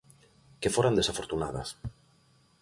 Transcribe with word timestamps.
Que 0.61 0.73
foran 0.75 0.97
desafortunadas. 0.99 1.69